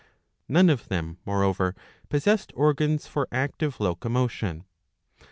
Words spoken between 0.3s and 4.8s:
None of them, moreover, possessed organs for active locomotion.